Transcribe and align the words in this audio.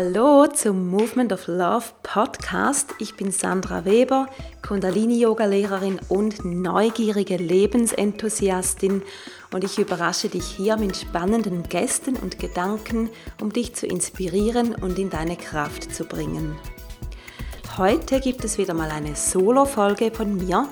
Hallo 0.00 0.46
zum 0.46 0.90
Movement 0.90 1.32
of 1.32 1.48
Love 1.48 1.86
Podcast. 2.04 2.94
Ich 3.00 3.16
bin 3.16 3.32
Sandra 3.32 3.84
Weber, 3.84 4.28
Kundalini-Yoga-Lehrerin 4.64 5.98
und 6.08 6.44
neugierige 6.44 7.36
Lebensenthusiastin 7.36 9.02
und 9.52 9.64
ich 9.64 9.76
überrasche 9.76 10.28
dich 10.28 10.44
hier 10.44 10.76
mit 10.76 10.96
spannenden 10.96 11.64
Gästen 11.64 12.14
und 12.14 12.38
Gedanken, 12.38 13.10
um 13.40 13.52
dich 13.52 13.74
zu 13.74 13.88
inspirieren 13.88 14.76
und 14.76 15.00
in 15.00 15.10
deine 15.10 15.34
Kraft 15.34 15.92
zu 15.92 16.04
bringen. 16.04 16.56
Heute 17.76 18.20
gibt 18.20 18.44
es 18.44 18.56
wieder 18.56 18.74
mal 18.74 18.92
eine 18.92 19.16
Solo-Folge 19.16 20.12
von 20.12 20.36
mir 20.36 20.68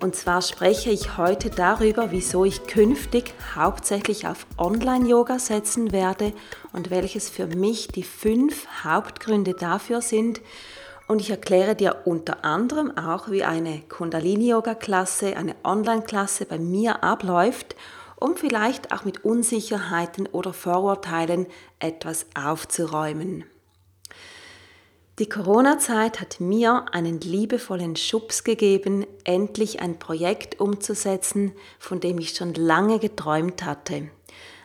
und 0.00 0.16
zwar 0.16 0.40
spreche 0.40 0.90
ich 0.90 1.18
heute 1.18 1.50
darüber, 1.50 2.10
wieso 2.10 2.46
ich 2.46 2.66
künftig 2.66 3.34
hauptsächlich 3.54 4.26
auf 4.26 4.46
Online-Yoga 4.56 5.38
setzen 5.38 5.92
werde 5.92 6.32
und 6.72 6.90
welches 6.90 7.28
für 7.28 7.46
mich 7.46 7.88
die 7.88 8.02
fünf 8.02 8.66
Hauptgründe 8.82 9.52
dafür 9.52 10.00
sind. 10.00 10.40
Und 11.06 11.20
ich 11.20 11.30
erkläre 11.30 11.76
dir 11.76 12.02
unter 12.06 12.46
anderem 12.46 12.96
auch, 12.96 13.30
wie 13.30 13.44
eine 13.44 13.82
Kundalini-Yoga-Klasse, 13.90 15.36
eine 15.36 15.54
Online-Klasse 15.64 16.46
bei 16.46 16.58
mir 16.58 17.04
abläuft, 17.04 17.76
um 18.16 18.36
vielleicht 18.36 18.92
auch 18.92 19.04
mit 19.04 19.22
Unsicherheiten 19.24 20.26
oder 20.28 20.54
Vorurteilen 20.54 21.46
etwas 21.78 22.26
aufzuräumen. 22.34 23.44
Die 25.20 25.28
Corona-Zeit 25.28 26.18
hat 26.18 26.40
mir 26.40 26.86
einen 26.92 27.20
liebevollen 27.20 27.94
Schubs 27.94 28.42
gegeben, 28.42 29.04
endlich 29.24 29.82
ein 29.82 29.98
Projekt 29.98 30.58
umzusetzen, 30.58 31.52
von 31.78 32.00
dem 32.00 32.18
ich 32.18 32.30
schon 32.30 32.54
lange 32.54 32.98
geträumt 32.98 33.62
hatte, 33.62 34.08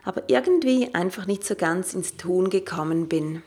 aber 0.06 0.23
irgendwie 0.30 0.95
einfach 0.95 1.25
nicht 1.25 1.44
so 1.44 1.56
ganz 1.56 1.94
ins 1.94 2.16
Tun 2.16 2.50
gekommen 2.50 3.09
bin. 3.09 3.44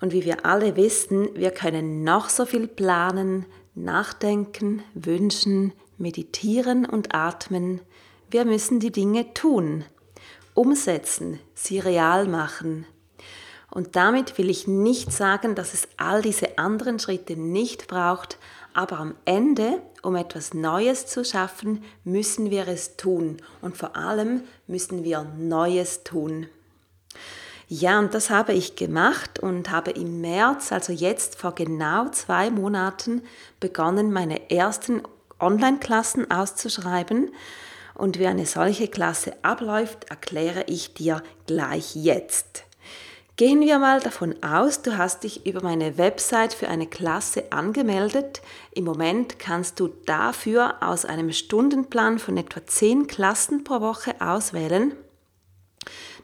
Und 0.00 0.12
wie 0.12 0.24
wir 0.24 0.46
alle 0.46 0.76
wissen, 0.76 1.28
wir 1.34 1.50
können 1.50 2.04
noch 2.04 2.28
so 2.28 2.46
viel 2.46 2.68
planen, 2.68 3.44
nachdenken, 3.74 4.84
wünschen, 4.94 5.72
meditieren 5.98 6.86
und 6.86 7.12
atmen. 7.12 7.80
Wir 8.30 8.44
müssen 8.44 8.78
die 8.78 8.92
Dinge 8.92 9.34
tun, 9.34 9.84
umsetzen, 10.54 11.40
sie 11.54 11.80
real 11.80 12.28
machen, 12.28 12.86
und 13.70 13.94
damit 13.94 14.36
will 14.36 14.50
ich 14.50 14.66
nicht 14.66 15.12
sagen, 15.12 15.54
dass 15.54 15.74
es 15.74 15.88
all 15.96 16.22
diese 16.22 16.58
anderen 16.58 16.98
Schritte 16.98 17.36
nicht 17.36 17.86
braucht, 17.86 18.38
aber 18.74 18.98
am 18.98 19.14
Ende, 19.24 19.80
um 20.02 20.16
etwas 20.16 20.54
Neues 20.54 21.06
zu 21.06 21.24
schaffen, 21.24 21.84
müssen 22.04 22.50
wir 22.50 22.66
es 22.68 22.96
tun. 22.96 23.38
Und 23.62 23.76
vor 23.76 23.96
allem 23.96 24.42
müssen 24.66 25.04
wir 25.04 25.24
Neues 25.38 26.02
tun. 26.02 26.46
Ja, 27.68 28.00
und 28.00 28.14
das 28.14 28.30
habe 28.30 28.52
ich 28.52 28.74
gemacht 28.74 29.38
und 29.38 29.70
habe 29.70 29.92
im 29.92 30.20
März, 30.20 30.72
also 30.72 30.92
jetzt 30.92 31.36
vor 31.36 31.54
genau 31.54 32.08
zwei 32.08 32.50
Monaten, 32.50 33.22
begonnen, 33.60 34.12
meine 34.12 34.50
ersten 34.50 35.02
Online-Klassen 35.38 36.30
auszuschreiben. 36.30 37.30
Und 37.94 38.18
wie 38.18 38.26
eine 38.26 38.46
solche 38.46 38.88
Klasse 38.88 39.34
abläuft, 39.42 40.10
erkläre 40.10 40.64
ich 40.66 40.94
dir 40.94 41.22
gleich 41.46 41.94
jetzt. 41.94 42.64
Gehen 43.40 43.62
wir 43.62 43.78
mal 43.78 44.00
davon 44.00 44.34
aus, 44.42 44.82
du 44.82 44.98
hast 44.98 45.24
dich 45.24 45.46
über 45.46 45.62
meine 45.62 45.96
Website 45.96 46.52
für 46.52 46.68
eine 46.68 46.86
Klasse 46.86 47.52
angemeldet. 47.52 48.42
Im 48.72 48.84
Moment 48.84 49.38
kannst 49.38 49.80
du 49.80 49.88
dafür 50.04 50.74
aus 50.82 51.06
einem 51.06 51.32
Stundenplan 51.32 52.18
von 52.18 52.36
etwa 52.36 52.66
10 52.66 53.06
Klassen 53.06 53.64
pro 53.64 53.80
Woche 53.80 54.14
auswählen. 54.20 54.94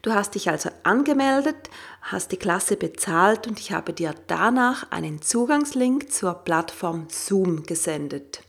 Du 0.03 0.12
hast 0.12 0.34
dich 0.34 0.50
also 0.50 0.69
angemeldet, 0.82 1.71
hast 2.03 2.32
die 2.32 2.37
Klasse 2.37 2.76
bezahlt 2.76 3.47
und 3.47 3.60
ich 3.60 3.72
habe 3.72 3.94
dir 3.94 4.15
danach 4.26 4.91
einen 4.91 5.22
Zugangslink 5.22 6.12
zur 6.12 6.34
Plattform 6.34 7.06
Zoom 7.09 7.62
gesendet. 7.62 8.43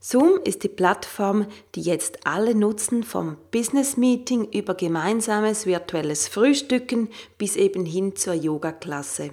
Zoom 0.00 0.38
ist 0.44 0.62
die 0.62 0.68
Plattform, 0.68 1.46
die 1.74 1.82
jetzt 1.82 2.26
alle 2.26 2.54
nutzen, 2.54 3.02
vom 3.02 3.36
Business 3.50 3.96
Meeting 3.96 4.44
über 4.52 4.74
gemeinsames 4.74 5.66
virtuelles 5.66 6.28
Frühstücken 6.28 7.08
bis 7.36 7.56
eben 7.56 7.84
hin 7.84 8.14
zur 8.14 8.34
Yoga-Klasse. 8.34 9.30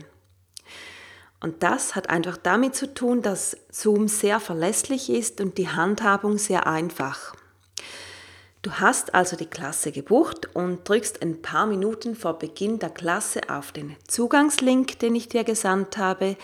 Und 1.39 1.61
das 1.61 1.95
hat 1.95 2.09
einfach 2.09 2.37
damit 2.37 2.75
zu 2.75 2.91
tun, 2.91 3.21
dass 3.21 3.55
Zoom 3.69 4.07
sehr 4.07 4.39
verlässlich 4.39 5.11
ist 5.11 5.39
und 5.39 5.59
die 5.59 5.69
Handhabung 5.69 6.39
sehr 6.39 6.65
einfach. 6.65 7.35
Du 8.63 8.71
hast 8.71 9.13
also 9.13 9.35
die 9.35 9.45
Klasse 9.45 9.91
gebucht 9.91 10.55
und 10.55 10.89
drückst 10.89 11.21
ein 11.21 11.43
paar 11.43 11.67
Minuten 11.67 12.15
vor 12.15 12.39
Beginn 12.39 12.79
der 12.79 12.89
Klasse 12.89 13.41
auf 13.47 13.71
den 13.71 13.95
Zugangslink, 14.07 14.97
den 14.97 15.13
ich 15.13 15.29
dir 15.29 15.43
gesandt 15.43 15.99
habe, 15.99 16.35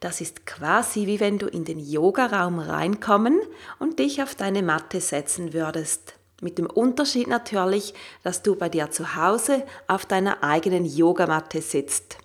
das 0.00 0.22
ist 0.22 0.46
quasi 0.46 1.06
wie 1.06 1.20
wenn 1.20 1.38
du 1.38 1.46
in 1.46 1.64
den 1.64 1.78
Yogaraum 1.78 2.58
reinkommen 2.58 3.38
und 3.78 3.98
dich 3.98 4.22
auf 4.22 4.34
deine 4.34 4.62
Matte 4.62 5.00
setzen 5.00 5.52
würdest. 5.52 6.14
Mit 6.40 6.56
dem 6.56 6.66
Unterschied 6.66 7.28
natürlich, 7.28 7.92
dass 8.22 8.42
du 8.42 8.56
bei 8.56 8.70
dir 8.70 8.90
zu 8.90 9.14
Hause 9.14 9.62
auf 9.86 10.06
deiner 10.06 10.42
eigenen 10.42 10.86
Yogamatte 10.86 11.60
sitzt. 11.60 12.16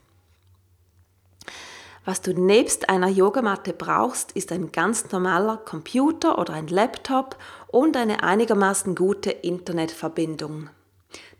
Was 2.06 2.22
du 2.22 2.34
nebst 2.34 2.88
einer 2.88 3.10
Yogamatte 3.10 3.74
brauchst, 3.74 4.32
ist 4.34 4.52
ein 4.52 4.72
ganz 4.72 5.12
normaler 5.12 5.58
Computer 5.58 6.38
oder 6.38 6.54
ein 6.54 6.68
Laptop 6.68 7.36
und 7.68 7.98
eine 7.98 8.24
einigermaßen 8.24 8.96
gute 8.96 9.32
Internetverbindung. 9.32 10.70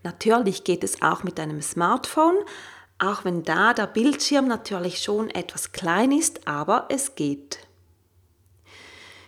Natürlich 0.04 0.64
geht 0.64 0.84
es 0.84 1.02
auch 1.02 1.24
mit 1.24 1.40
einem 1.40 1.62
Smartphone, 1.62 2.36
auch 2.98 3.26
wenn 3.26 3.44
da 3.44 3.74
der 3.74 3.88
Bildschirm 3.88 4.48
natürlich 4.48 5.02
schon 5.02 5.30
etwas 5.30 5.72
klein 5.72 6.12
ist, 6.12 6.48
aber 6.48 6.86
es 6.90 7.16
geht. 7.16 7.60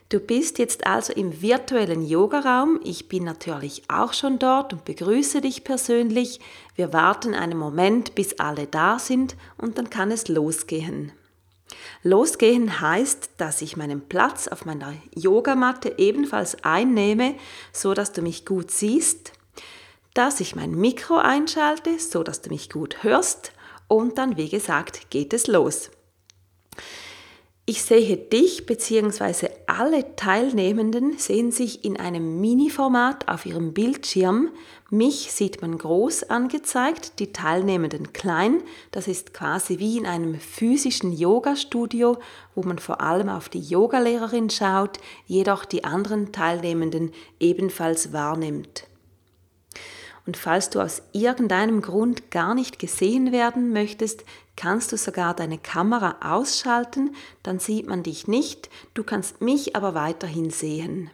Du 0.09 0.21
bist 0.21 0.57
jetzt 0.57 0.87
also 0.87 1.11
im 1.11 1.41
virtuellen 1.41 2.01
Yogaraum. 2.01 2.79
Ich 2.85 3.09
bin 3.09 3.25
natürlich 3.25 3.83
auch 3.89 4.13
schon 4.13 4.39
dort 4.39 4.71
und 4.71 4.85
begrüße 4.85 5.41
dich 5.41 5.65
persönlich. 5.65 6.39
Wir 6.75 6.93
warten 6.93 7.33
einen 7.33 7.57
Moment, 7.57 8.15
bis 8.15 8.39
alle 8.39 8.67
da 8.67 8.99
sind 8.99 9.35
und 9.57 9.77
dann 9.77 9.89
kann 9.89 10.11
es 10.11 10.29
losgehen. 10.29 11.11
Losgehen 12.03 12.79
heißt, 12.79 13.31
dass 13.35 13.61
ich 13.61 13.75
meinen 13.75 13.99
Platz 14.07 14.47
auf 14.47 14.63
meiner 14.63 14.93
Yogamatte 15.13 15.95
ebenfalls 15.97 16.63
einnehme, 16.63 17.35
so 17.73 17.93
dass 17.93 18.13
du 18.13 18.21
mich 18.21 18.45
gut 18.45 18.71
siehst, 18.71 19.33
dass 20.13 20.39
ich 20.39 20.55
mein 20.55 20.71
Mikro 20.71 21.17
einschalte, 21.17 21.99
so 21.99 22.23
dass 22.23 22.41
du 22.41 22.49
mich 22.49 22.69
gut 22.69 23.03
hörst 23.03 23.51
und 23.87 24.17
dann, 24.17 24.37
wie 24.37 24.49
gesagt, 24.49 25.09
geht 25.09 25.33
es 25.33 25.47
los. 25.47 25.89
Ich 27.69 27.83
sehe 27.83 28.15
dich 28.15 28.65
bzw. 28.65 29.49
alle 29.65 30.15
Teilnehmenden 30.15 31.17
sehen 31.17 31.51
sich 31.51 31.83
in 31.83 31.99
einem 31.99 32.39
Mini-Format 32.39 33.27
auf 33.27 33.45
ihrem 33.45 33.73
Bildschirm. 33.73 34.51
Mich 34.89 35.33
sieht 35.33 35.61
man 35.61 35.77
groß 35.77 36.29
angezeigt, 36.29 37.19
die 37.19 37.33
Teilnehmenden 37.33 38.13
klein. 38.13 38.63
Das 38.91 39.09
ist 39.09 39.33
quasi 39.33 39.79
wie 39.79 39.97
in 39.97 40.05
einem 40.05 40.35
physischen 40.39 41.11
Yoga-Studio, 41.11 42.19
wo 42.55 42.63
man 42.63 42.79
vor 42.79 43.01
allem 43.01 43.27
auf 43.27 43.49
die 43.49 43.59
Yogalehrerin 43.59 44.49
schaut, 44.49 44.99
jedoch 45.25 45.65
die 45.65 45.83
anderen 45.83 46.31
Teilnehmenden 46.31 47.11
ebenfalls 47.41 48.13
wahrnimmt. 48.13 48.87
Und 50.27 50.35
falls 50.35 50.69
du 50.69 50.81
aus 50.81 51.01
irgendeinem 51.13 51.81
Grund 51.81 52.31
gar 52.31 52.53
nicht 52.53 52.79
gesehen 52.79 53.31
werden 53.31 53.71
möchtest, 53.71 54.25
kannst 54.57 54.91
du 54.91 54.97
sogar 54.97 55.33
deine 55.33 55.57
Kamera 55.57 56.17
ausschalten, 56.21 57.15
dann 57.43 57.59
sieht 57.59 57.87
man 57.87 58.03
dich 58.03 58.27
nicht, 58.27 58.69
du 58.93 59.03
kannst 59.03 59.41
mich 59.41 59.77
aber 59.77 59.95
weiterhin 59.95 60.49
sehen. 60.49 61.09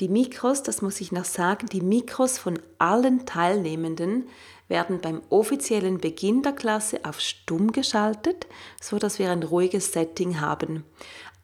Die 0.00 0.08
Mikros, 0.08 0.62
das 0.62 0.82
muss 0.82 1.00
ich 1.00 1.12
noch 1.12 1.24
sagen, 1.24 1.66
die 1.68 1.80
Mikros 1.80 2.36
von 2.36 2.58
allen 2.78 3.24
Teilnehmenden 3.24 4.28
werden 4.68 5.00
beim 5.00 5.22
offiziellen 5.30 5.98
Beginn 5.98 6.42
der 6.42 6.52
Klasse 6.52 7.00
auf 7.04 7.20
stumm 7.20 7.72
geschaltet, 7.72 8.46
so 8.82 8.98
dass 8.98 9.18
wir 9.18 9.30
ein 9.30 9.42
ruhiges 9.42 9.92
Setting 9.92 10.40
haben. 10.40 10.84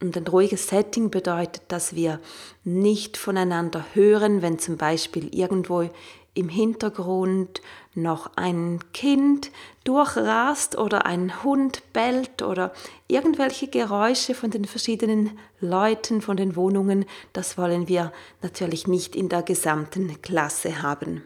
Und 0.03 0.17
ein 0.17 0.27
ruhiges 0.27 0.67
Setting 0.67 1.11
bedeutet, 1.11 1.63
dass 1.69 1.95
wir 1.95 2.21
nicht 2.65 3.19
voneinander 3.19 3.85
hören, 3.93 4.41
wenn 4.41 4.59
zum 4.59 4.79
Beispiel 4.79 5.35
irgendwo 5.35 5.91
im 6.35 6.49
Hintergrund 6.49 7.61
noch 7.95 8.31
ein 8.37 8.81
Kind 8.93 9.51
durchrast 9.85 10.79
oder 10.79 11.07
ein 11.07 11.43
Hund 11.43 11.83
bellt 11.93 12.43
oder 12.43 12.73
irgendwelche 13.09 13.69
Geräusche 13.69 14.35
von 14.35 14.51
den 14.51 14.65
verschiedenen 14.65 15.39
Leuten, 15.61 16.23
von 16.23 16.37
den 16.37 16.55
Wohnungen, 16.55 17.05
das 17.33 17.59
wollen 17.59 17.89
wir 17.89 18.13
natürlich 18.43 18.87
nicht 18.87 19.17
in 19.17 19.29
der 19.29 19.43
gesamten 19.43 20.23
Klasse 20.23 20.83
haben. 20.83 21.25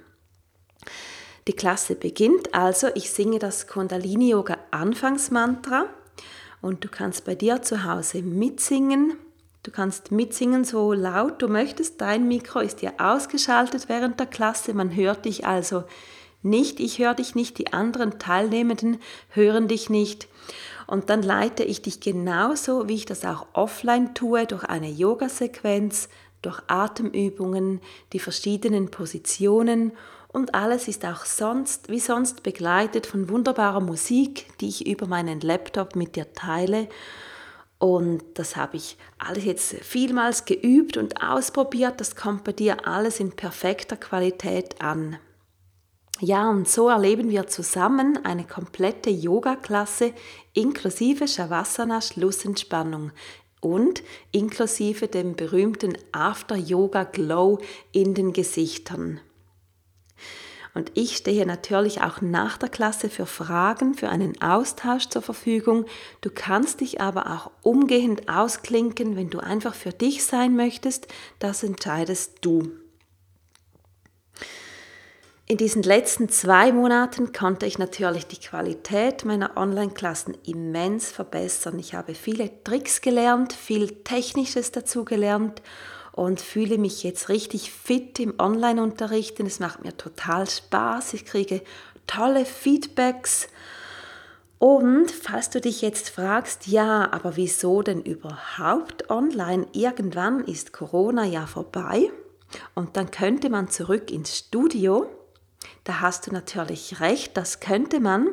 Die 1.46 1.52
Klasse 1.52 1.94
beginnt 1.94 2.54
also, 2.54 2.88
ich 2.94 3.10
singe 3.10 3.38
das 3.38 3.66
Kundalini 3.66 4.30
Yoga 4.30 4.56
Anfangsmantra 4.70 5.86
und 6.62 6.82
du 6.82 6.88
kannst 6.88 7.26
bei 7.26 7.34
dir 7.34 7.60
zu 7.60 7.84
Hause 7.84 8.22
mitsingen 8.22 9.18
Du 9.64 9.70
kannst 9.70 10.12
mitsingen 10.12 10.62
so 10.62 10.92
laut 10.92 11.42
du 11.42 11.48
möchtest. 11.48 12.00
Dein 12.00 12.28
Mikro 12.28 12.60
ist 12.60 12.82
ja 12.82 12.92
ausgeschaltet 12.98 13.88
während 13.88 14.20
der 14.20 14.26
Klasse. 14.26 14.74
Man 14.74 14.94
hört 14.94 15.24
dich 15.24 15.46
also 15.46 15.84
nicht, 16.42 16.78
ich 16.78 16.98
höre 16.98 17.14
dich 17.14 17.34
nicht, 17.34 17.58
die 17.58 17.72
anderen 17.72 18.18
Teilnehmenden 18.18 18.98
hören 19.30 19.66
dich 19.66 19.90
nicht. 19.90 20.28
Und 20.86 21.08
dann 21.08 21.22
leite 21.22 21.64
ich 21.64 21.80
dich 21.80 22.00
genauso, 22.00 22.88
wie 22.88 22.94
ich 22.94 23.06
das 23.06 23.24
auch 23.24 23.46
offline 23.54 24.14
tue, 24.14 24.46
durch 24.46 24.64
eine 24.64 24.90
Yoga-Sequenz, 24.90 26.10
durch 26.42 26.60
Atemübungen, 26.68 27.80
die 28.12 28.18
verschiedenen 28.18 28.90
Positionen 28.90 29.92
und 30.34 30.56
alles 30.56 30.88
ist 30.88 31.04
auch 31.06 31.24
sonst 31.26 31.88
wie 31.88 32.00
sonst 32.00 32.42
begleitet 32.42 33.06
von 33.06 33.28
wunderbarer 33.28 33.80
Musik, 33.80 34.46
die 34.60 34.68
ich 34.68 34.84
über 34.84 35.06
meinen 35.06 35.40
Laptop 35.40 35.94
mit 35.94 36.16
dir 36.16 36.32
teile. 36.32 36.88
Und 37.78 38.22
das 38.34 38.56
habe 38.56 38.76
ich 38.76 38.96
alles 39.18 39.44
jetzt 39.44 39.74
vielmals 39.82 40.44
geübt 40.44 40.96
und 40.96 41.22
ausprobiert. 41.22 42.00
Das 42.00 42.16
kommt 42.16 42.44
bei 42.44 42.52
dir 42.52 42.86
alles 42.86 43.20
in 43.20 43.32
perfekter 43.32 43.96
Qualität 43.96 44.80
an. 44.80 45.18
Ja, 46.20 46.48
und 46.48 46.68
so 46.68 46.88
erleben 46.88 47.28
wir 47.28 47.48
zusammen 47.48 48.24
eine 48.24 48.44
komplette 48.44 49.10
Yoga-Klasse 49.10 50.12
inklusive 50.52 51.26
Shavasana 51.26 52.00
Schlussentspannung 52.00 53.10
und 53.60 54.02
inklusive 54.30 55.08
dem 55.08 55.34
berühmten 55.34 55.98
After 56.12 56.54
Yoga 56.54 57.02
Glow 57.04 57.58
in 57.92 58.14
den 58.14 58.32
Gesichtern. 58.32 59.20
Und 60.74 60.90
ich 60.94 61.16
stehe 61.16 61.46
natürlich 61.46 62.02
auch 62.02 62.20
nach 62.20 62.58
der 62.58 62.68
Klasse 62.68 63.08
für 63.08 63.26
Fragen, 63.26 63.94
für 63.94 64.08
einen 64.08 64.42
Austausch 64.42 65.08
zur 65.08 65.22
Verfügung. 65.22 65.86
Du 66.20 66.30
kannst 66.34 66.80
dich 66.80 67.00
aber 67.00 67.30
auch 67.30 67.52
umgehend 67.62 68.28
ausklinken, 68.28 69.16
wenn 69.16 69.30
du 69.30 69.38
einfach 69.38 69.74
für 69.74 69.92
dich 69.92 70.24
sein 70.24 70.56
möchtest. 70.56 71.06
Das 71.38 71.62
entscheidest 71.62 72.38
du. 72.40 72.72
In 75.46 75.58
diesen 75.58 75.82
letzten 75.82 76.28
zwei 76.30 76.72
Monaten 76.72 77.32
konnte 77.32 77.66
ich 77.66 77.78
natürlich 77.78 78.26
die 78.26 78.40
Qualität 78.40 79.24
meiner 79.24 79.56
Online-Klassen 79.56 80.34
immens 80.44 81.12
verbessern. 81.12 81.78
Ich 81.78 81.94
habe 81.94 82.14
viele 82.14 82.64
Tricks 82.64 83.00
gelernt, 83.00 83.52
viel 83.52 84.02
Technisches 84.02 84.72
dazu 84.72 85.04
gelernt 85.04 85.62
und 86.14 86.40
fühle 86.40 86.78
mich 86.78 87.02
jetzt 87.02 87.28
richtig 87.28 87.72
fit 87.72 88.20
im 88.20 88.34
Online-Unterrichten. 88.38 89.46
Es 89.46 89.58
macht 89.58 89.82
mir 89.82 89.96
total 89.96 90.48
Spaß. 90.48 91.12
Ich 91.14 91.24
kriege 91.24 91.60
tolle 92.06 92.44
Feedbacks. 92.44 93.48
Und 94.60 95.10
falls 95.10 95.50
du 95.50 95.60
dich 95.60 95.82
jetzt 95.82 96.10
fragst, 96.10 96.68
ja, 96.68 97.12
aber 97.12 97.34
wieso 97.36 97.82
denn 97.82 98.00
überhaupt 98.00 99.10
online? 99.10 99.66
Irgendwann 99.72 100.44
ist 100.44 100.72
Corona 100.72 101.24
ja 101.24 101.46
vorbei 101.46 102.12
und 102.74 102.96
dann 102.96 103.10
könnte 103.10 103.50
man 103.50 103.68
zurück 103.68 104.12
ins 104.12 104.38
Studio. 104.38 105.10
Da 105.82 106.00
hast 106.00 106.28
du 106.28 106.30
natürlich 106.30 107.00
recht, 107.00 107.36
das 107.36 107.58
könnte 107.58 107.98
man, 107.98 108.28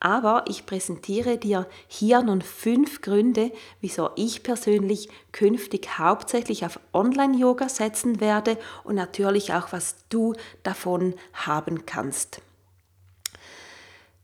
aber 0.00 0.44
ich 0.48 0.64
präsentiere 0.64 1.38
dir 1.38 1.66
hier 1.88 2.22
nun 2.22 2.42
fünf 2.42 3.00
Gründe, 3.00 3.52
wieso 3.80 4.10
ich 4.16 4.42
persönlich 4.42 5.08
künftig 5.32 5.98
hauptsächlich 5.98 6.64
auf 6.64 6.78
Online-Yoga 6.92 7.68
setzen 7.68 8.20
werde 8.20 8.58
und 8.84 8.94
natürlich 8.94 9.52
auch, 9.54 9.72
was 9.72 9.96
du 10.08 10.34
davon 10.62 11.14
haben 11.32 11.84
kannst. 11.84 12.40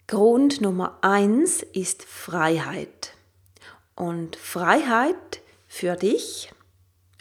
Grund 0.07 0.61
Nummer 0.61 0.99
eins 1.01 1.63
ist 1.63 2.05
Freiheit. 2.05 3.15
Und 3.97 4.37
Freiheit 4.37 5.41
für 5.67 5.97
dich 5.97 6.53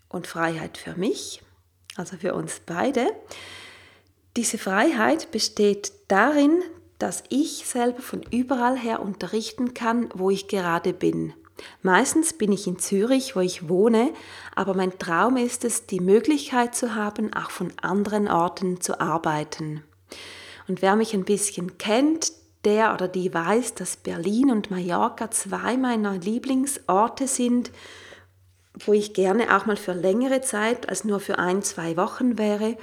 und 0.09 0.27
Freiheit 0.27 0.77
für 0.77 0.95
mich, 0.95 1.41
also 1.95 2.17
für 2.17 2.33
uns 2.33 2.61
beide, 2.65 3.11
diese 4.35 4.57
Freiheit 4.57 5.31
besteht 5.31 5.93
darin, 6.07 6.63
dass 7.03 7.21
ich 7.27 7.65
selber 7.65 8.01
von 8.01 8.23
überall 8.31 8.77
her 8.77 9.01
unterrichten 9.01 9.73
kann, 9.73 10.07
wo 10.13 10.29
ich 10.29 10.47
gerade 10.47 10.93
bin. 10.93 11.33
Meistens 11.81 12.31
bin 12.31 12.53
ich 12.53 12.65
in 12.65 12.79
Zürich, 12.79 13.35
wo 13.35 13.41
ich 13.41 13.67
wohne, 13.67 14.13
aber 14.55 14.73
mein 14.73 14.97
Traum 14.97 15.35
ist 15.35 15.65
es, 15.65 15.85
die 15.85 15.99
Möglichkeit 15.99 16.75
zu 16.75 16.95
haben, 16.95 17.33
auch 17.33 17.51
von 17.51 17.73
anderen 17.81 18.29
Orten 18.29 18.79
zu 18.79 19.01
arbeiten. 19.01 19.83
Und 20.69 20.81
wer 20.81 20.95
mich 20.95 21.13
ein 21.13 21.25
bisschen 21.25 21.77
kennt, 21.77 22.31
der 22.63 22.93
oder 22.93 23.09
die 23.09 23.33
weiß, 23.33 23.73
dass 23.73 23.97
Berlin 23.97 24.49
und 24.49 24.71
Mallorca 24.71 25.29
zwei 25.29 25.75
meiner 25.75 26.13
Lieblingsorte 26.13 27.27
sind, 27.27 27.71
wo 28.79 28.93
ich 28.93 29.13
gerne 29.13 29.53
auch 29.53 29.65
mal 29.65 29.75
für 29.75 29.91
längere 29.91 30.39
Zeit 30.39 30.87
als 30.87 31.03
nur 31.03 31.19
für 31.19 31.37
ein, 31.37 31.63
zwei 31.63 31.97
Wochen 31.97 32.37
wäre 32.37 32.77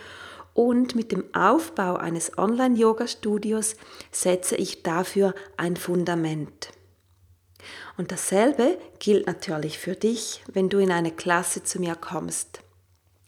und 0.55 0.95
mit 0.95 1.13
dem 1.13 1.25
Aufbau 1.35 1.97
eines 1.97 2.37
Online-Yoga-Studios 2.39 3.77
setze 4.11 4.57
ich 4.57 4.83
dafür 4.83 5.35
ein 5.57 5.77
Fundament. 5.77 6.71
Und 7.97 8.13
dasselbe 8.13 8.79
gilt 8.99 9.27
natürlich 9.27 9.79
für 9.79 9.95
dich, 9.95 10.43
wenn 10.53 10.69
du 10.69 10.79
in 10.79 10.91
eine 10.91 11.13
Klasse 11.13 11.63
zu 11.63 11.79
mir 11.79 11.95
kommst. 11.95 12.63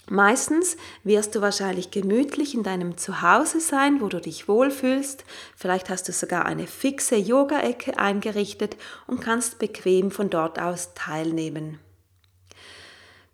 Meistens 0.09 0.77
wirst 1.05 1.35
du 1.35 1.41
wahrscheinlich 1.41 1.91
gemütlich 1.91 2.55
in 2.55 2.63
deinem 2.63 2.99
Zuhause 2.99 3.61
sein, 3.61 4.01
wo 4.01 4.09
du 4.09 4.21
dich 4.21 4.49
wohlfühlst. 4.49 5.25
Vielleicht 5.57 5.91
hast 5.91 6.09
du 6.09 6.13
sogar 6.13 6.45
eine 6.45 6.67
fixe 6.67 7.17
Yoga-Ecke 7.17 7.99
eingerichtet 7.99 8.77
und 9.07 9.21
kannst 9.21 9.59
bequem 9.59 10.11
von 10.11 10.29
dort 10.29 10.59
aus 10.59 10.95
teilnehmen. 10.95 11.79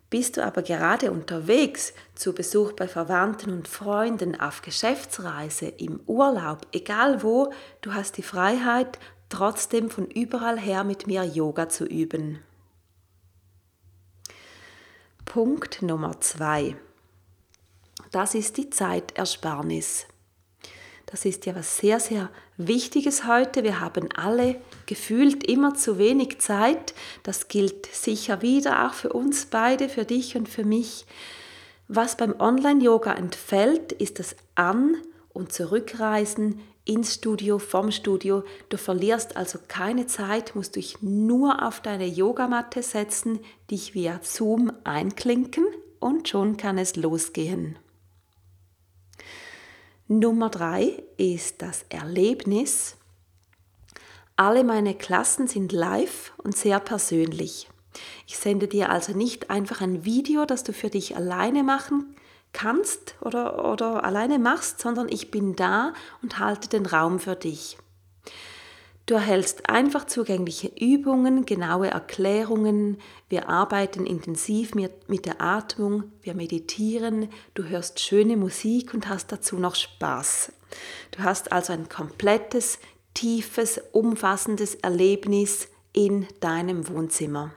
Bist 0.09 0.37
du 0.37 0.45
aber 0.45 0.63
gerade 0.63 1.11
unterwegs 1.11 1.93
zu 2.15 2.33
Besuch 2.33 2.71
bei 2.73 2.87
Verwandten 2.87 3.53
und 3.53 3.67
Freunden, 3.67 4.39
auf 4.39 4.63
Geschäftsreise, 4.63 5.67
im 5.67 5.99
Urlaub, 6.07 6.65
egal 6.71 7.21
wo, 7.21 7.53
du 7.81 7.93
hast 7.93 8.17
die 8.17 8.23
Freiheit, 8.23 8.97
trotzdem 9.29 9.91
von 9.91 10.07
überall 10.07 10.59
her 10.59 10.83
mit 10.83 11.05
mir 11.05 11.23
Yoga 11.23 11.69
zu 11.69 11.85
üben. 11.85 12.39
Punkt 15.25 15.83
Nummer 15.83 16.19
zwei. 16.21 16.75
Das 18.11 18.33
ist 18.33 18.57
die 18.57 18.71
Zeitersparnis. 18.71 20.07
Das 21.05 21.25
ist 21.25 21.45
ja 21.45 21.55
was 21.55 21.77
sehr, 21.77 21.99
sehr 21.99 22.31
Wichtiges 22.57 23.27
heute. 23.27 23.63
Wir 23.63 23.79
haben 23.79 24.09
alle 24.15 24.59
gefühlt 24.89 25.43
immer 25.43 25.75
zu 25.75 25.99
wenig 25.99 26.39
Zeit. 26.39 26.95
Das 27.21 27.47
gilt 27.47 27.85
sicher 27.85 28.41
wieder 28.41 28.87
auch 28.87 28.93
für 28.93 29.13
uns 29.13 29.45
beide, 29.45 29.87
für 29.87 30.03
dich 30.03 30.35
und 30.35 30.49
für 30.49 30.65
mich. 30.65 31.05
Was 31.87 32.17
beim 32.17 32.33
Online-Yoga 32.39 33.13
entfällt, 33.13 33.91
ist 33.91 34.17
das 34.17 34.35
An- 34.55 34.97
und 35.31 35.53
Zurückreisen 35.53 36.59
ins 36.85 37.13
Studio, 37.13 37.59
vom 37.59 37.91
Studio. 37.91 38.43
Du 38.69 38.77
verlierst 38.77 39.37
also 39.37 39.59
keine 39.67 40.07
Zeit, 40.07 40.55
musst 40.55 40.75
dich 40.75 41.03
nur 41.03 41.63
auf 41.67 41.81
deine 41.81 42.07
Yogamatte 42.07 42.81
setzen, 42.81 43.39
dich 43.69 43.93
via 43.93 44.19
Zoom 44.23 44.71
einklinken 44.85 45.67
und 45.99 46.29
schon 46.29 46.57
kann 46.57 46.79
es 46.79 46.95
losgehen. 46.95 47.77
Nummer 50.07 50.49
drei 50.49 51.03
ist 51.17 51.61
das 51.61 51.85
Erlebnis. 51.89 52.95
Alle 54.39 54.63
meine 54.63 54.95
Klassen 54.95 55.47
sind 55.47 55.73
live 55.73 56.31
und 56.37 56.55
sehr 56.55 56.79
persönlich. 56.79 57.67
Ich 58.25 58.37
sende 58.37 58.69
dir 58.69 58.89
also 58.89 59.11
nicht 59.11 59.49
einfach 59.49 59.81
ein 59.81 60.05
Video, 60.05 60.45
das 60.45 60.63
du 60.63 60.71
für 60.71 60.89
dich 60.89 61.17
alleine 61.17 61.61
machen 61.61 62.15
kannst 62.53 63.15
oder, 63.19 63.69
oder 63.69 64.05
alleine 64.05 64.39
machst, 64.39 64.79
sondern 64.79 65.09
ich 65.09 65.29
bin 65.29 65.57
da 65.57 65.91
und 66.21 66.39
halte 66.39 66.69
den 66.69 66.85
Raum 66.85 67.19
für 67.19 67.35
dich. 67.35 67.77
Du 69.07 69.15
erhältst 69.15 69.69
einfach 69.69 70.05
zugängliche 70.05 70.71
Übungen, 70.79 71.45
genaue 71.45 71.89
Erklärungen. 71.89 72.97
Wir 73.27 73.49
arbeiten 73.49 74.05
intensiv 74.05 74.73
mit 74.73 75.25
der 75.25 75.41
Atmung, 75.41 76.13
wir 76.21 76.33
meditieren, 76.33 77.27
du 77.55 77.65
hörst 77.65 77.99
schöne 77.99 78.37
Musik 78.37 78.93
und 78.93 79.09
hast 79.09 79.33
dazu 79.33 79.57
noch 79.57 79.75
Spaß. 79.75 80.53
Du 81.11 81.23
hast 81.23 81.51
also 81.51 81.73
ein 81.73 81.89
komplettes, 81.89 82.79
tiefes, 83.13 83.81
umfassendes 83.91 84.75
Erlebnis 84.75 85.67
in 85.93 86.27
deinem 86.39 86.87
Wohnzimmer. 86.87 87.53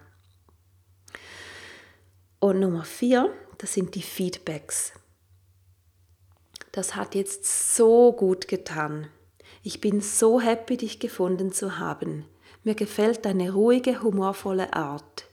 Und 2.41 2.61
Nummer 2.61 2.85
vier, 2.85 3.33
das 3.59 3.75
sind 3.75 3.95
die 3.95 4.03
Feedbacks. 4.03 4.93
Das 6.73 6.97
hat 6.97 7.15
jetzt 7.15 7.77
so 7.77 8.13
gut 8.13 8.49
getan. 8.49 9.09
Ich 9.63 9.81
bin 9.81 10.01
so 10.01 10.41
happy, 10.41 10.77
dich 10.77 10.99
gefunden 10.99 11.53
zu 11.53 11.79
haben. 11.79 12.25
Mir 12.65 12.75
gefällt 12.75 13.25
deine 13.25 13.53
ruhige, 13.53 14.03
humorvolle 14.03 14.73
Art. 14.73 15.27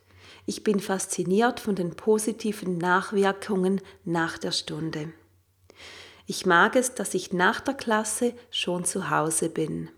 Ich 0.46 0.64
bin 0.64 0.80
fasziniert 0.80 1.60
von 1.60 1.76
den 1.76 1.96
positiven 1.96 2.78
Nachwirkungen 2.78 3.82
nach 4.04 4.38
der 4.38 4.52
Stunde. 4.52 5.14
Ich 6.26 6.46
mag 6.46 6.76
es, 6.76 6.94
dass 6.94 7.14
ich 7.14 7.34
nach 7.34 7.62
der 7.62 7.74
Klasse 7.74 8.34
schon 8.52 8.86
zu 8.86 9.10
Hause 9.10 9.50
bin. 9.50 9.90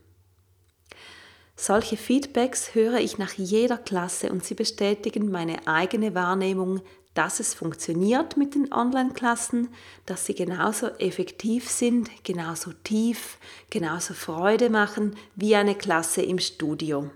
Solche 1.63 1.95
Feedbacks 1.95 2.73
höre 2.73 2.97
ich 2.97 3.19
nach 3.19 3.33
jeder 3.33 3.77
Klasse 3.77 4.31
und 4.31 4.43
sie 4.43 4.55
bestätigen 4.55 5.29
meine 5.29 5.67
eigene 5.67 6.15
Wahrnehmung 6.15 6.81
dass 7.13 7.39
es 7.41 7.53
funktioniert 7.53 8.37
mit 8.37 8.55
den 8.55 8.71
Online-Klassen, 8.71 9.69
dass 10.05 10.25
sie 10.25 10.33
genauso 10.33 10.87
effektiv 10.97 11.69
sind, 11.69 12.09
genauso 12.23 12.71
tief, 12.71 13.37
genauso 13.69 14.13
Freude 14.13 14.69
machen 14.69 15.17
wie 15.35 15.55
eine 15.55 15.75
Klasse 15.75 16.21
im 16.21 16.39
Studio. 16.39 17.09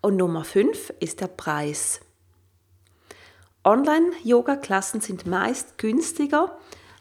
Und 0.00 0.16
Nummer 0.16 0.44
5 0.44 0.94
ist 1.00 1.20
der 1.20 1.26
Preis. 1.26 2.00
Online-Yoga-Klassen 3.64 5.00
sind 5.00 5.26
meist 5.26 5.78
günstiger 5.78 6.56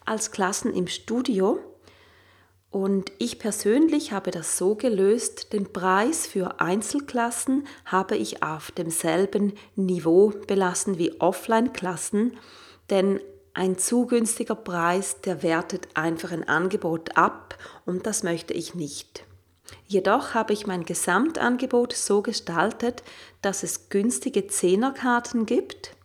als 0.06 0.32
Klassen 0.32 0.74
im 0.74 0.88
Studio. 0.88 1.60
Und 2.74 3.12
ich 3.20 3.38
persönlich 3.38 4.14
habe 4.14 4.32
das 4.32 4.58
so 4.58 4.74
gelöst, 4.74 5.54
den 5.54 5.72
Preis 5.72 6.26
für 6.26 6.60
Einzelklassen 6.60 7.68
habe 7.86 8.18
ich 8.18 8.42
auf 8.42 8.72
demselben 8.72 9.54
Niveau 9.76 10.34
belassen 10.48 10.98
wie 10.98 11.22
Offline-Klassen, 11.22 12.36
denn 12.90 13.20
ein 13.54 13.78
zu 13.78 14.08
günstiger 14.08 14.56
Preis, 14.56 15.22
der 15.22 15.44
wertet 15.44 15.88
einfach 15.94 16.32
ein 16.32 16.48
Angebot 16.48 17.16
ab 17.16 17.60
und 17.86 18.08
das 18.08 18.24
möchte 18.24 18.56
ich 18.56 18.74
nicht. 18.74 19.24
Jedoch 19.86 20.34
habe 20.34 20.54
ich 20.54 20.66
mein 20.66 20.84
Gesamtangebot 20.84 21.94
so 21.94 22.24
gestaltet, 22.24 23.04
dass 23.44 23.62
es 23.62 23.90
günstige 23.90 24.48
Zehnerkarten 24.48 25.46
gibt 25.46 25.96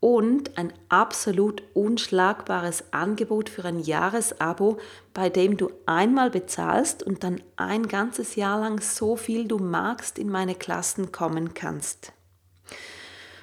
und 0.00 0.56
ein 0.56 0.72
absolut 0.88 1.62
unschlagbares 1.74 2.84
Angebot 2.90 3.50
für 3.50 3.64
ein 3.64 3.80
Jahresabo, 3.80 4.78
bei 5.12 5.28
dem 5.28 5.58
du 5.58 5.70
einmal 5.84 6.30
bezahlst 6.30 7.02
und 7.02 7.22
dann 7.22 7.42
ein 7.56 7.86
ganzes 7.86 8.34
Jahr 8.34 8.60
lang 8.60 8.80
so 8.80 9.16
viel 9.16 9.46
du 9.46 9.58
magst 9.58 10.18
in 10.18 10.30
meine 10.30 10.54
Klassen 10.54 11.12
kommen 11.12 11.52
kannst. 11.52 12.12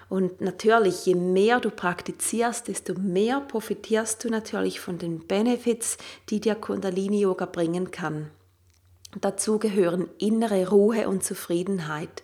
Und 0.10 0.42
natürlich, 0.42 1.06
je 1.06 1.16
mehr 1.16 1.60
du 1.60 1.70
praktizierst, 1.70 2.70
desto 2.70 2.94
mehr 2.94 3.42
profitierst 3.42 4.24
du 4.24 4.30
natürlich 4.30 4.80
von 4.80 4.98
den 4.98 5.28
Benefits, 5.28 5.98
die 6.30 6.40
dir 6.40 6.56
Kundalini 6.56 7.20
Yoga 7.20 7.46
bringen 7.46 7.92
kann. 7.92 8.32
Dazu 9.20 9.60
gehören 9.60 10.10
innere 10.18 10.70
Ruhe 10.70 11.08
und 11.08 11.24
Zufriedenheit, 11.24 12.24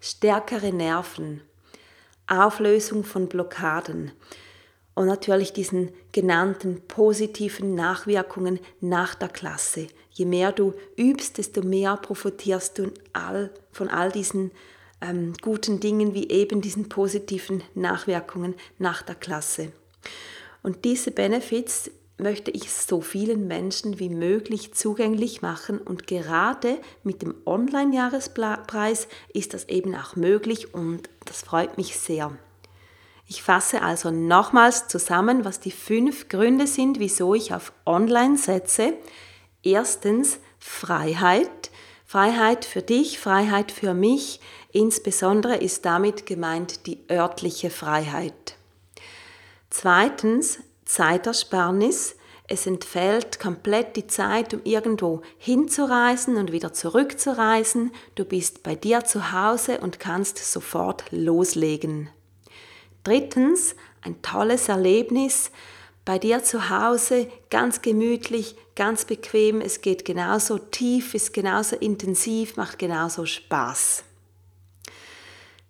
stärkere 0.00 0.72
Nerven, 0.72 1.40
Auflösung 2.26 3.04
von 3.04 3.28
Blockaden 3.28 4.12
und 4.94 5.06
natürlich 5.06 5.52
diesen 5.52 5.90
genannten 6.12 6.82
positiven 6.86 7.74
Nachwirkungen 7.74 8.60
nach 8.80 9.14
der 9.14 9.28
Klasse. 9.28 9.88
Je 10.10 10.26
mehr 10.26 10.52
du 10.52 10.74
übst, 10.98 11.38
desto 11.38 11.62
mehr 11.62 11.96
profitierst 11.96 12.78
du 12.78 12.92
all, 13.12 13.50
von 13.72 13.88
all 13.88 14.12
diesen 14.12 14.50
ähm, 15.00 15.32
guten 15.40 15.80
Dingen 15.80 16.14
wie 16.14 16.28
eben 16.28 16.60
diesen 16.60 16.88
positiven 16.88 17.62
Nachwirkungen 17.74 18.54
nach 18.78 19.02
der 19.02 19.14
Klasse. 19.14 19.72
Und 20.62 20.84
diese 20.84 21.10
Benefits 21.10 21.90
möchte 22.18 22.50
ich 22.50 22.72
so 22.72 23.00
vielen 23.00 23.46
Menschen 23.48 23.98
wie 23.98 24.10
möglich 24.10 24.74
zugänglich 24.74 25.42
machen 25.42 25.78
und 25.78 26.06
gerade 26.06 26.78
mit 27.02 27.22
dem 27.22 27.34
Online-Jahrespreis 27.46 29.08
ist 29.32 29.54
das 29.54 29.68
eben 29.68 29.94
auch 29.94 30.16
möglich 30.16 30.74
und 30.74 31.08
das 31.24 31.42
freut 31.42 31.76
mich 31.78 31.98
sehr. 31.98 32.36
Ich 33.26 33.42
fasse 33.42 33.82
also 33.82 34.10
nochmals 34.10 34.88
zusammen, 34.88 35.44
was 35.44 35.58
die 35.58 35.70
fünf 35.70 36.28
Gründe 36.28 36.66
sind, 36.66 36.98
wieso 36.98 37.34
ich 37.34 37.54
auf 37.54 37.72
Online 37.86 38.36
setze. 38.36 38.94
Erstens 39.62 40.38
Freiheit. 40.58 41.70
Freiheit 42.04 42.66
für 42.66 42.82
dich, 42.82 43.18
Freiheit 43.18 43.72
für 43.72 43.94
mich. 43.94 44.40
Insbesondere 44.70 45.56
ist 45.56 45.86
damit 45.86 46.26
gemeint 46.26 46.86
die 46.86 46.98
örtliche 47.10 47.70
Freiheit. 47.70 48.56
Zweitens 49.70 50.58
Zeitersparnis. 50.84 52.16
Es 52.48 52.66
entfällt 52.66 53.40
komplett 53.40 53.96
die 53.96 54.06
Zeit, 54.06 54.52
um 54.52 54.60
irgendwo 54.64 55.22
hinzureisen 55.38 56.36
und 56.36 56.52
wieder 56.52 56.72
zurückzureisen. 56.72 57.92
Du 58.14 58.24
bist 58.24 58.62
bei 58.62 58.74
dir 58.74 59.04
zu 59.04 59.32
Hause 59.32 59.80
und 59.80 60.00
kannst 60.00 60.38
sofort 60.38 61.04
loslegen. 61.10 62.10
Drittens, 63.04 63.74
ein 64.02 64.20
tolles 64.22 64.68
Erlebnis. 64.68 65.50
Bei 66.04 66.18
dir 66.18 66.42
zu 66.42 66.68
Hause, 66.68 67.30
ganz 67.48 67.80
gemütlich, 67.80 68.56
ganz 68.74 69.04
bequem. 69.04 69.60
Es 69.60 69.80
geht 69.80 70.04
genauso 70.04 70.58
tief, 70.58 71.14
ist 71.14 71.32
genauso 71.32 71.76
intensiv, 71.76 72.56
macht 72.56 72.78
genauso 72.78 73.24
Spaß. 73.24 74.02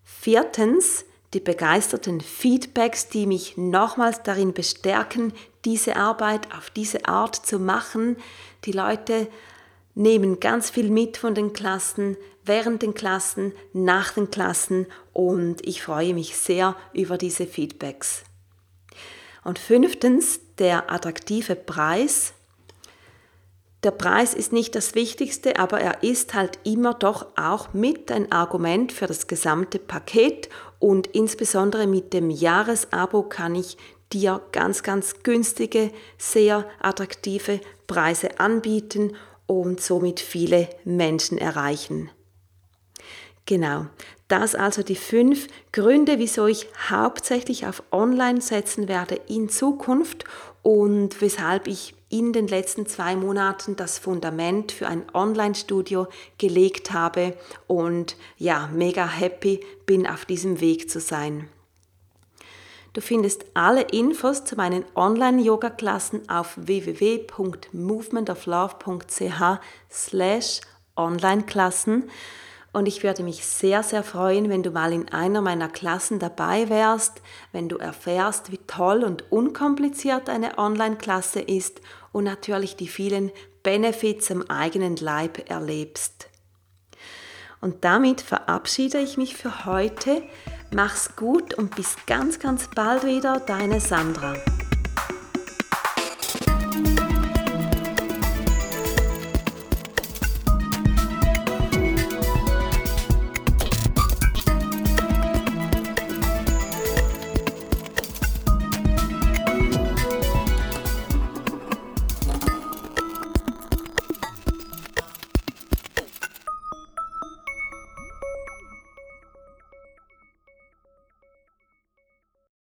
Viertens, 0.04 1.04
die 1.34 1.40
begeisterten 1.40 2.20
Feedbacks, 2.20 3.08
die 3.08 3.26
mich 3.26 3.56
nochmals 3.56 4.22
darin 4.22 4.52
bestärken, 4.52 5.32
diese 5.64 5.96
Arbeit 5.96 6.54
auf 6.54 6.70
diese 6.70 7.06
Art 7.06 7.34
zu 7.34 7.58
machen. 7.58 8.16
Die 8.64 8.72
Leute 8.72 9.28
nehmen 9.94 10.40
ganz 10.40 10.70
viel 10.70 10.90
mit 10.90 11.16
von 11.16 11.34
den 11.34 11.52
Klassen, 11.52 12.16
während 12.44 12.82
den 12.82 12.94
Klassen, 12.94 13.52
nach 13.72 14.12
den 14.12 14.30
Klassen 14.30 14.86
und 15.12 15.66
ich 15.66 15.82
freue 15.82 16.14
mich 16.14 16.36
sehr 16.36 16.76
über 16.92 17.18
diese 17.18 17.46
Feedbacks. 17.46 18.24
Und 19.44 19.58
fünftens, 19.58 20.40
der 20.58 20.92
attraktive 20.92 21.56
Preis. 21.56 22.34
Der 23.82 23.90
Preis 23.90 24.32
ist 24.32 24.52
nicht 24.52 24.76
das 24.76 24.94
Wichtigste, 24.94 25.58
aber 25.58 25.80
er 25.80 26.04
ist 26.04 26.34
halt 26.34 26.60
immer 26.62 26.94
doch 26.94 27.26
auch 27.36 27.72
mit 27.74 28.12
ein 28.12 28.30
Argument 28.30 28.92
für 28.92 29.08
das 29.08 29.26
gesamte 29.26 29.80
Paket 29.80 30.48
und 30.78 31.08
insbesondere 31.08 31.88
mit 31.88 32.12
dem 32.12 32.30
Jahresabo 32.30 33.24
kann 33.24 33.56
ich 33.56 33.76
dir 34.12 34.40
ganz, 34.52 34.84
ganz 34.84 35.24
günstige, 35.24 35.90
sehr 36.16 36.64
attraktive 36.80 37.60
Preise 37.88 38.38
anbieten 38.38 39.16
und 39.46 39.80
somit 39.80 40.20
viele 40.20 40.68
Menschen 40.84 41.38
erreichen. 41.38 42.10
Genau, 43.46 43.86
das 44.28 44.54
also 44.54 44.84
die 44.84 44.96
fünf 44.96 45.48
Gründe, 45.72 46.20
wieso 46.20 46.46
ich 46.46 46.68
hauptsächlich 46.88 47.66
auf 47.66 47.82
Online 47.90 48.40
setzen 48.40 48.86
werde 48.86 49.16
in 49.26 49.48
Zukunft 49.48 50.24
und 50.62 51.20
weshalb 51.20 51.66
ich 51.66 51.94
in 52.12 52.32
den 52.32 52.46
letzten 52.46 52.86
zwei 52.86 53.16
Monaten 53.16 53.74
das 53.74 53.98
Fundament 53.98 54.70
für 54.70 54.86
ein 54.86 55.02
Online-Studio 55.14 56.06
gelegt 56.36 56.92
habe 56.92 57.34
und 57.66 58.16
ja, 58.36 58.68
mega 58.72 59.08
happy 59.08 59.64
bin 59.86 60.06
auf 60.06 60.26
diesem 60.26 60.60
Weg 60.60 60.90
zu 60.90 61.00
sein. 61.00 61.48
Du 62.92 63.00
findest 63.00 63.46
alle 63.54 63.80
Infos 63.80 64.44
zu 64.44 64.56
meinen 64.56 64.84
Online-Yoga-Klassen 64.94 66.28
auf 66.28 66.52
www.movementoflove.ch 66.56 69.42
slash 69.90 70.60
Online-Klassen 70.94 72.10
und 72.74 72.88
ich 72.88 73.02
würde 73.02 73.22
mich 73.22 73.44
sehr, 73.44 73.82
sehr 73.82 74.02
freuen, 74.02 74.48
wenn 74.48 74.62
du 74.62 74.70
mal 74.70 74.92
in 74.92 75.10
einer 75.10 75.42
meiner 75.42 75.68
Klassen 75.68 76.18
dabei 76.18 76.70
wärst, 76.70 77.20
wenn 77.52 77.68
du 77.68 77.76
erfährst, 77.76 78.50
wie 78.50 78.60
toll 78.66 79.04
und 79.04 79.30
unkompliziert 79.30 80.30
eine 80.30 80.56
Online-Klasse 80.56 81.40
ist 81.40 81.82
und 82.12 82.24
natürlich 82.24 82.76
die 82.76 82.88
vielen 82.88 83.32
Benefits 83.62 84.30
am 84.30 84.42
eigenen 84.42 84.96
Leib 84.96 85.48
erlebst. 85.50 86.28
Und 87.60 87.84
damit 87.84 88.20
verabschiede 88.20 88.98
ich 88.98 89.16
mich 89.16 89.36
für 89.36 89.64
heute. 89.64 90.22
Mach's 90.74 91.16
gut 91.16 91.54
und 91.54 91.76
bis 91.76 91.96
ganz, 92.06 92.38
ganz 92.38 92.68
bald 92.74 93.04
wieder, 93.04 93.40
deine 93.40 93.80
Sandra. 93.80 94.34